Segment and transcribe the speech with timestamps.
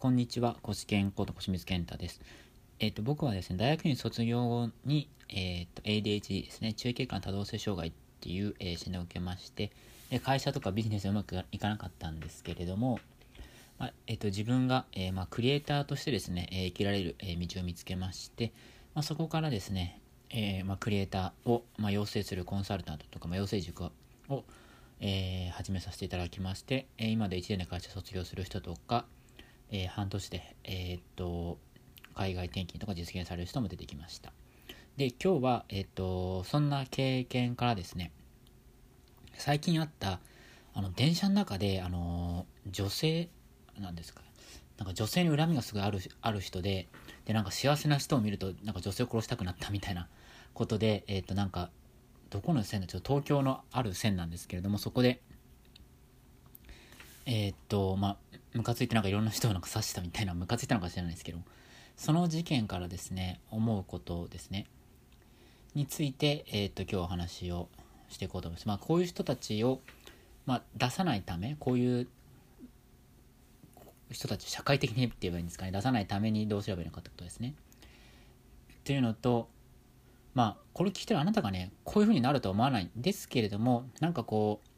[0.00, 2.22] こんにちは、コシケンこと小清水健太です。
[2.78, 9.70] えっ、ー、と、僕はですね、大学院卒業後に、えっ、ー、と、ADHD ですね、中期間多動性障害っていう、えー、診断を受けまして、
[10.08, 12.98] で会社とかビジネスうまくいかなかったんですけれども、
[13.78, 18.54] まあ、えっ、と、自分が、えー、まあ、クリエイターとしてですね、え生きられる、え道を見つけまして、
[18.94, 23.90] まあ、そこからですね、えまあ、クリエイターを、まあ、養成するコンサルタントとか、まあ、養成塾
[24.30, 24.44] を、
[25.00, 29.04] えー、始めさせていただきまして、えー、今で1年で会社卒業する人とか、
[29.70, 31.58] えー、半年で、えー、っと
[32.14, 34.32] 海外転勤とか実現される人も出てきました。
[34.96, 38.12] で今日は、えっとそんな経験からですね
[39.34, 40.20] 最近あった
[40.74, 43.28] あの電車の中であの女性
[43.78, 44.22] なんですか
[44.76, 46.88] なんか女性に恨みがすごいあるある人で
[47.24, 50.08] でなんか幸せな人を見るとなんか女性を殺したくなったみたいな
[50.52, 51.70] ことで、えっとなんか
[52.28, 55.20] どこの線だちょっと東京のある線なんですけれどもそこで
[57.26, 61.38] えー、っとまあムカついてなんかいろんな人をなんか刺したみたいなムカついたのか知らないですけど
[61.96, 64.66] その事件からですね思うことですね
[65.74, 67.68] について、えー、っと今日お話を
[68.08, 68.66] していこうと思います。
[68.66, 69.80] まあ、こういう人たちを、
[70.46, 72.08] まあ、出さないためこういう
[74.10, 77.54] 人たち社会的にって言えばいいんですかね出さないためにどうすればいいのかってことですね。
[78.72, 79.48] っていうのと
[80.34, 84.69] まあこれ聞いてるあなたがねこういうふうになるとは思わないんですけれどもなんかこう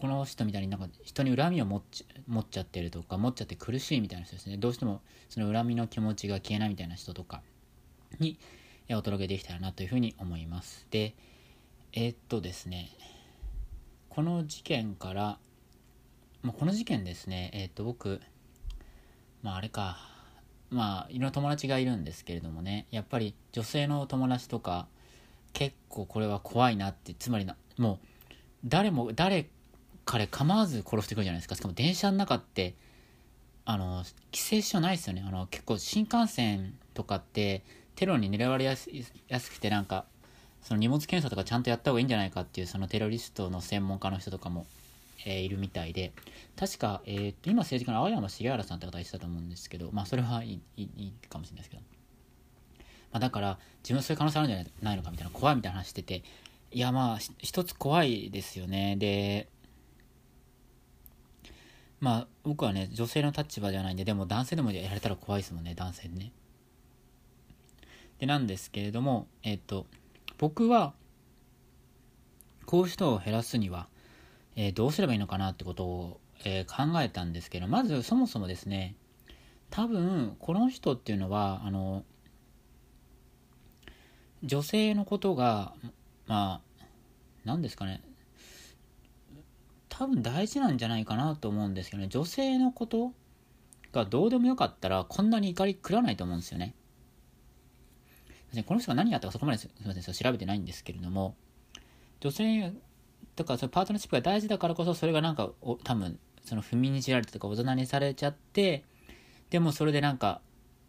[0.00, 4.56] この人みたいになんか人に恨みを持っち持っちゃってるとか持っちゃって苦しいみたいな人ですね。
[4.56, 7.42] どうしてもその恨みの気持ちが消えないみたいな人とか
[8.20, 8.38] に
[8.90, 10.86] お届けできたらなというふうに思います。
[10.90, 11.14] で
[11.92, 12.90] えー、っとですね
[14.08, 15.38] この事件から
[16.42, 18.20] まあ、この事件ですねえー、っと僕
[19.42, 19.98] まああれか
[20.70, 24.86] まあいろんな友達がいるんですけれどもねやっぱり女性の友達とか
[25.52, 28.06] 結構これは怖いなってつまりなもう
[28.64, 29.48] 誰も誰
[30.08, 31.54] 彼構わず殺してくるじゃないですか。
[31.54, 32.74] しかも電車の中って
[33.66, 35.22] あの規制書ないですよね。
[35.26, 37.62] あの結構新幹線とかって
[37.94, 38.88] テロに狙われやす
[39.28, 40.06] やすくてなんか
[40.62, 44.64] その荷物検査とかちゃんとやった方がいいんじゃないかっていうそのテロリストの専門家の人とかも、
[45.26, 46.12] えー、いるみたいで。
[46.56, 51.82] 確か、えー、今政治家の青山茂原さんって方言ってたと思うんですけどまあそれはいいいいかもしれないですけど、
[53.12, 56.22] まあ、だから自分そういう可能性あるんじゃないのかみたいな怖いみたいな話してて。
[56.70, 58.96] いやまあ一つ怖いですよね。
[58.96, 59.48] で
[62.00, 66.32] まあ僕はね女性の立場じゃないんででも男性でもやられたら怖いですもんね男性ね。
[68.18, 69.86] でなんですけれどもえっ、と
[70.38, 70.94] 僕は
[72.66, 73.88] こういう人を減らすには、
[74.56, 78.94] えー、どうすればいいのかなってことを、えー、考えたんですけどまずそもそもですね
[79.70, 82.04] 多分この人っていうのはあの
[84.42, 85.72] 女性のことが
[86.26, 86.84] まあ
[87.44, 88.02] 何ですかね
[89.98, 92.08] 多分大事なんじゃないかなと思うんですけどね。
[92.08, 93.12] 女性のこと
[93.90, 96.76] がどうでもよかったらこんなに怒り食らないと思うんですよね。
[98.64, 100.14] この人が何やったかそこまですみません。
[100.14, 101.34] 調べてないんですけれども。
[102.20, 102.72] 女性
[103.34, 105.50] とかそのパートナーシップが大事だからこそそれがなんか
[105.82, 108.84] 多分その踏みにじられてとか大人にされちゃって
[109.50, 110.40] でもそれでなんか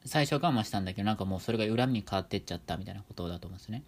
[0.05, 3.83] 最初は我慢したんだけどなんかもうそれが恨みに変わってっちゃったみたいなことだと思うんですね。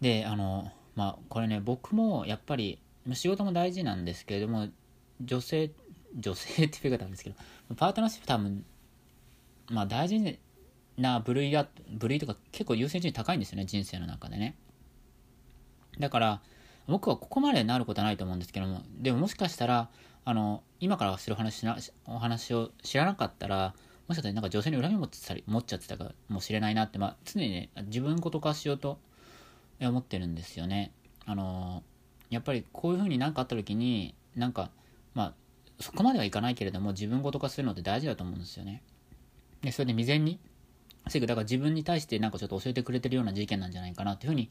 [0.00, 2.80] であのまあこれね僕もやっぱり
[3.12, 4.66] 仕事も大事なんですけれども
[5.20, 5.70] 女性
[6.16, 7.36] 女性っていう言い方なんですけど
[7.76, 8.64] パートナーシップ多分
[9.70, 10.40] まあ大事
[10.96, 14.56] な部類が部類とか結構優先順位高いんですよね人生の中でね。
[16.00, 16.40] だから
[16.88, 19.88] 僕はここまでなることはないと思うんですけどもでももしかしたら
[20.24, 21.76] あの今からする話な
[22.06, 23.74] お話を知らなかったら
[24.08, 28.98] もしかしたらなんか女性に恨み持ってたり持っちゃってたかもしれないなって、まあ、常にね自分ごと化しようと
[29.80, 30.92] 思ってるんですよね。
[31.26, 31.82] あの
[32.30, 34.70] やっぱりこういうふうに何かあった時になんか
[35.14, 35.34] まあ
[35.80, 38.82] そこまではいかないけれども自分ごと化するのって大事だと思うんですよね。
[39.62, 40.38] でそれで未然に
[41.06, 44.50] 防ぐだから自分に対してなんかちょっと教えてくれてるような事件なんじゃないかなというふうに、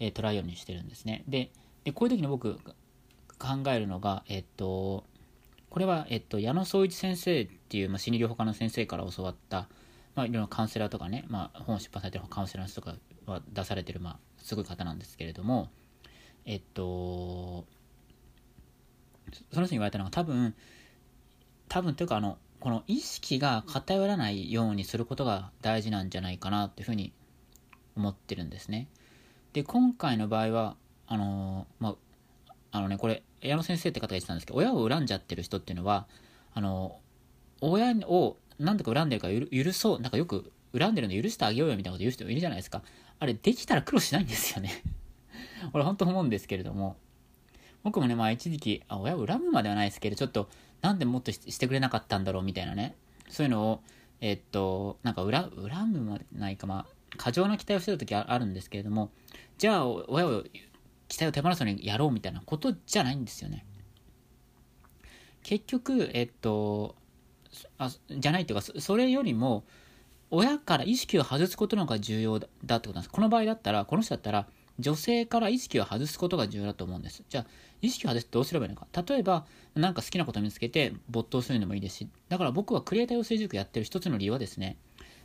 [0.00, 1.24] えー、捉えるようにしてるんですね。
[1.28, 1.50] で
[1.84, 2.58] でこういう時に僕
[3.38, 5.04] 考えるのがえっと
[5.72, 9.68] これは、えっと、矢野総一先生っていう、まあ、心理療法科の先生から教わった、
[10.14, 12.94] まあ、いろんなカウンセラーとかね、まあ、本を出版されてるカウンセラーの人とか
[13.26, 15.70] は出されてる、まあ、すごい方なんですけれども、
[16.44, 17.64] えっと、
[19.52, 20.54] その人に言われたのが多分、
[21.68, 27.12] 多分というかあの、この意識が偏らないようにすることが大事なんじゃないかなっていうふうに
[27.96, 28.88] 思ってるんですね。
[29.52, 30.76] で、今回の場合は、
[31.06, 31.96] あの、ま
[32.48, 36.06] あ、あのね、これ、矢野先生って方が言ってたんですけど、親を恨んじゃってる人っていうのは、
[36.54, 37.00] あの、
[37.60, 42.82] 親を何とか恨んでるから許そう、なんかよく恨んでるの許してあげようよみたいなこと言う人もいるじゃないですか。
[43.18, 44.82] あれ、できたら苦労しないんですよね。
[45.72, 46.96] 俺本当思うんですけれども、
[47.82, 50.48] 僕もね、まあ一時期、あ親を恨むまではないですけど、ちょっと、
[50.80, 52.96] なんでもっとしてくれなかったんだろうみたいなね。
[53.32, 53.82] そういうのを
[54.20, 59.10] えっとなんか恨恨むまでないかまあ過剰な期待をしてた時あるんですけれども
[59.58, 60.44] じゃあ親を
[61.08, 63.66] 期待を手放すのにやろうみたいなことじゃないんですよね。
[65.42, 66.94] 結局えっと
[67.78, 69.64] あじゃないっていうかそれよりも
[70.32, 73.10] 親から意識を外すことの方が重要だってことなんです。
[73.10, 74.46] この場合だったらこの人だったら
[74.78, 77.22] 女性から意識を外すことが重要だと思うんです。
[77.28, 77.46] じゃあ
[77.82, 78.86] 意識を外すどうすればいいのか。
[79.06, 79.44] 例えば
[79.74, 84.76] 何か好きなことを見つけて没頭するのもいいですしだから僕はクリエイター養成塾やってる一つの理由はですね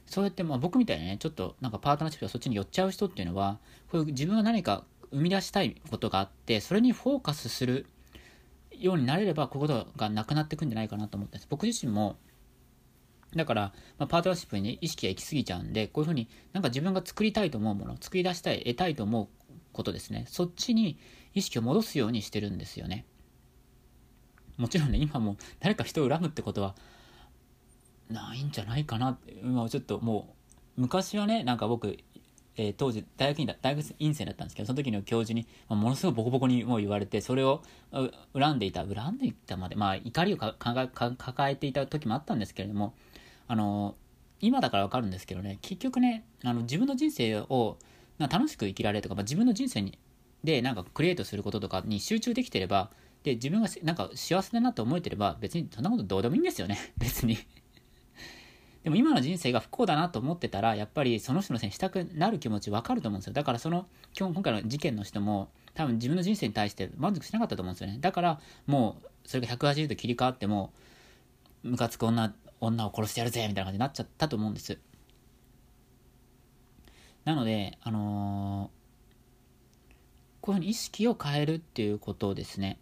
[0.05, 3.59] そうやってまあ僕みたいにねちょっとなんかパートナーシップがそっちに寄っちゃう人っていうのは
[3.91, 7.85] こういう自分が何か生み出したいことがあってそれにフォーカスする
[8.71, 11.47] ようになれればこういうことがなくなっていくんじゃないかなと思ってます。
[11.49, 12.17] 僕自身も
[13.35, 19.27] だから、まあ、パートナーシップに意識が行き過ぎちゃうんでこういうふうになんか自分が作りたいと思うもの作り出したい得たいと思う
[19.73, 20.25] ことですね。
[20.27, 20.97] そっちに
[21.33, 23.05] 意識を戻すようにしてるんですよね。
[24.57, 26.75] もちろんね今も誰か人を恨むってことは
[28.09, 29.11] ないんじゃないかな。
[29.11, 30.33] って今ちょっとも
[30.77, 31.97] う昔はねなんか僕、
[32.55, 37.61] えー、当時大学院だ大学院生だったんですけどその時の教授に、まあ、ものすごいボコボコにもう言われてそれを
[38.33, 42.95] 恨んでいた恨んでいたまでまあ怒りを抱えていた時もあったんですけれども
[43.47, 43.95] あの
[44.39, 47.77] 今だから分かるんですけどね結局ねあの自分の人生を
[48.19, 49.97] 楽しく生きられるとか、まあ、自分の人生に
[50.43, 52.89] でなんかクリエイトすることとかに集中できてれば
[53.23, 56.77] で自分がなんか幸せだなと思えてれば別にそんなことどうでもいいんですよね。
[56.97, 57.37] 別に。
[58.83, 63.33] でも今の人生が不幸だなと思ってたらやっぱりその人のせいにしたくなる気持ち分かると思うんですよ。
[63.33, 67.97] だからその今日今回の事件の人も多分自分の人生に対して満足しなかったと思うんですよね。
[67.99, 70.71] だからもうそれが180度切り替わっても
[71.63, 74.77] ムカつく女女を殺してやるぜみたいな感じになっちゃったと思うんです。
[77.25, 82.79] なのであのー、こういうふうに意識を変えるっていうことですね。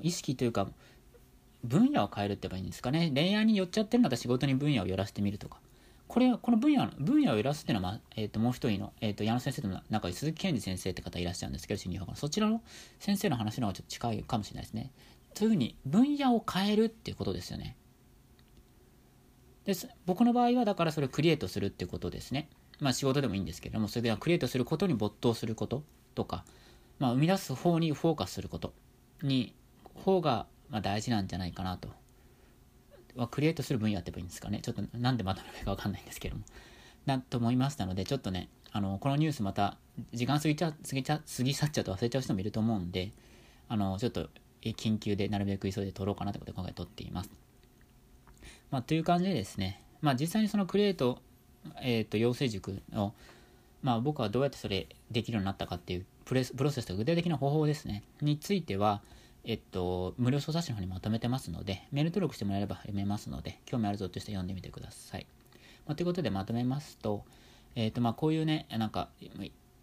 [0.00, 0.68] 意識というか
[1.64, 3.10] 分野を変えるって言えばいいんですかね。
[3.14, 5.60] 恋愛に寄っちゃってるんだったら仕事に分野を寄らせてみるとか。
[6.08, 12.62] これこの分野の分野を寄らすっていうのは、まあえー、ともう一人の、えー、と矢野先生とも仲いい鈴木健二先生って方いらっしゃるんですけど心理学のそちらの
[12.98, 14.90] 先生の話の方がちょっと近いかもしれないですね。
[15.34, 17.76] そういうふうに分野を変えるっていうことですよね。
[19.68, 19.74] で
[20.06, 22.48] 僕の場合はだからそれをクリエイトするっていうことですね。
[22.80, 25.82] まあ仕事でもいいんですけどもそれではクリエイトすることに没頭すること
[26.14, 26.46] とか、
[26.98, 28.72] まあ、生み出す方にフォーカスすること
[29.22, 29.54] に
[29.94, 31.90] 方がま大事なんじゃないかなと。
[33.14, 34.60] はクリエイトする分野って言えばいいんですかね。
[34.62, 36.44] ちょっとなんでまとめるかわかんないんですけども。
[37.04, 39.76] なと思いましたのでちょっとねあのこのニュースまた
[40.14, 43.12] 時間過ぎちゃ過ぎちゃ過ぎ去っちゃうと忘れちゃう人もいると思うんで
[43.68, 44.30] あのちょっと
[44.62, 47.47] 緊急でなるべく急いで撮ろうかなということで今回撮っています。
[48.70, 51.18] まあ、という感じでですね、まあ、実際にそのクリエイト、
[51.82, 53.12] えーと、養成塾を、
[53.82, 59.00] まあ、僕はどうやってそれできるようになったかっていうプレスプロセスと具体的な方法ですねについては、
[59.44, 65.26] えっと、無料操作誌の方にまとめてますので、メール登録してもらえれば読めますので、興味あるぞとして読んでみてください。
[65.86, 67.24] まあ、ということでまとめますと、
[67.74, 69.08] えっとまあ、こういうね、なんか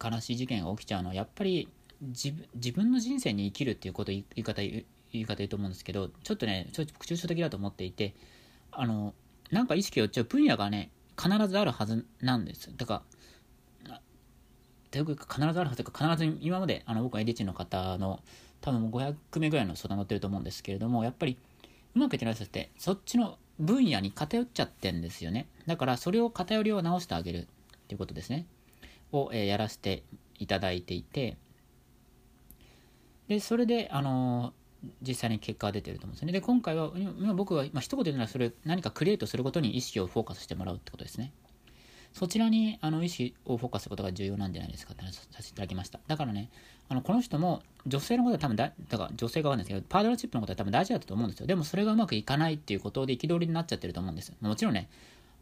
[0.03, 1.67] 悲しい事件が起きちゃうのは、やっぱり
[2.01, 2.33] 自
[2.73, 8.13] 分の人生に生きるっていうこと言い方言い方言うと思うんですけど、ちょっとね、ちょっと抽象的だと思っていて、
[8.77, 9.13] あの、
[9.51, 10.92] なんか意識を寄っちゃう分野がね、
[11.22, 12.72] 必ずあるはずなんです。
[12.75, 13.04] だか
[13.88, 14.01] ら、
[14.92, 18.22] 必ずあるはずとか、必ず今まであの僕はエディチの方の
[18.62, 21.38] 多分500名ぐらいの相談乗ってると思うんですけれどもやっぱり
[21.95, 25.47] うまくいってない人ってそっちの分野に偏っちゃってんですよね。
[25.66, 27.45] だからそれを偏りを直してあげるっ
[27.88, 28.47] ていうことですね。
[29.11, 30.04] を、えー、やらせて
[30.40, 31.38] いただいていて。
[33.28, 34.54] でそれであのー、
[35.01, 41.31] 実際に結果が出てると思うんですねで今回は今僕は、まあ、一言で言うならそれ何かクリエイトすることに意識をフォーカスしてもらうってことですね
[42.13, 46.49] そちらにあの意識をフォーカスすることが重要なんじゃないですかって話させていただきましただからね
[46.87, 51.47] あのこの人も女性のことは多分だ、だから女性がわかんですけど、パートナーシップのことは多分大事だったと思うんですよ。
[51.47, 54.33] でもそれがうまくいかないっていうことで憤りになっちゃってると思うんです。
[54.42, 54.89] もちろんね、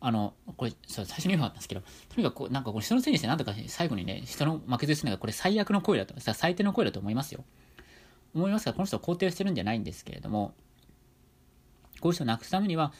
[0.01, 7.45] あの、これ、最初に言うかったんですけど、とにかく、なんかこれ人のせいにして、なんとか最後にね、人の負けずにするのが、これ最悪の声だと、最低の声だと思いますよ。
[8.35, 10.53] 思いますが、この人を肯定してるんじゃないんですけれども、
[11.99, 12.93] こういう人をなくすためには、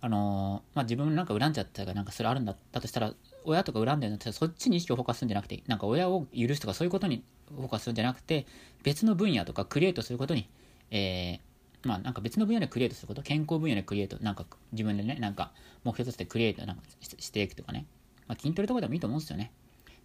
[0.00, 3.12] あの、まあ、自分なんか恨んじゃったかなんかそれあるんだったとしたら、
[3.44, 8.46] 親とか恨んでるんだったらそっちに意識をフォーカスするんじゃなくて、なんか親を許すとかそういうことにフォーカスするんじゃなくて、
[8.84, 10.48] 別の分野とかクリエイトすることに、
[10.90, 15.52] えー、まあなんか別の分野でクリエイトすること、健康分野でクリエイト、なんか自分でね、なんか
[15.84, 17.86] 目標としてクリエイトなんかしていくとかね、
[18.28, 19.50] まあ、筋トレとかでもいいと思うんですよね。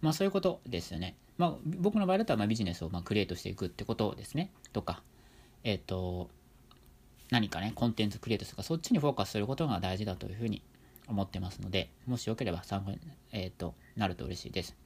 [0.00, 1.14] まあそういうことですよね。
[1.38, 4.50] まあ僕の場合だったらまあビジネスをまあクリエイトしていくってことですね。
[4.72, 5.02] とか、
[5.62, 6.30] えっ、ー、と、
[7.30, 10.62] 何かね、コンテンツクリエイトとか、そっちにフォーカスすることが大事だというふうに
[11.08, 12.98] 思ってますので、もしよければ参考に、
[13.32, 14.76] えーと、なると嬉しいです。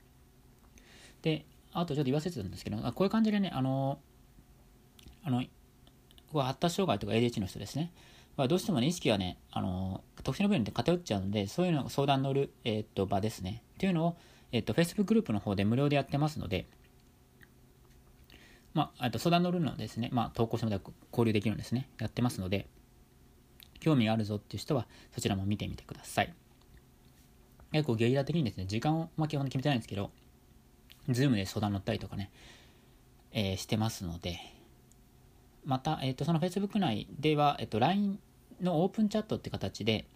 [1.23, 3.99] で、あとちょっと言わせてたんですけど、こういう感じでね、あの、
[5.25, 5.43] あの、
[6.33, 7.93] 発達障害とか ADH の人ですね。
[8.37, 13.63] どうしてもね、意識がね、あの特殊な部分で偏っちゃうので、そういうの相談乗る、えー、っと場ですね。
[13.75, 14.17] っていうのを、
[14.53, 16.67] え、っと、Facebook グループの方で無料でやってますので、
[18.75, 21.89] まあ、あと相談乗るのですね、まあ、投稿してもら交流できるんですね。
[21.99, 22.67] やってますので、
[23.81, 26.35] 興味があるぞっていう人は、そちらも見てみてください。
[27.73, 30.11] 結構ゲリラ的にですね、時間を、まあ、基本決めてないんですけど、
[31.09, 32.31] Zoom で相談乗ったりとかね、
[33.33, 34.39] えー、してますので、
[35.65, 38.19] また、えーと、その Facebook 内では、えーと、LINE
[38.61, 40.07] のオープンチャットって形で、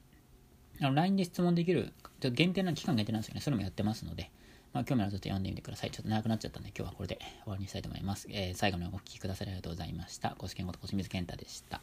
[0.81, 3.41] あの LINE で質問できる、ちょっと限定な、期間限定なんですよね。
[3.41, 4.31] それもやってますので、
[4.73, 5.91] まあ、興味ある人読んでみてください。
[5.91, 8.27] ちょっと長くなっちゃったんで、今日はこれで終わりにしたいと思います。
[8.31, 10.35] えー、最後までお聴きくださりありがとうございました。
[10.39, 11.83] ご試験ごと小清水健太でした。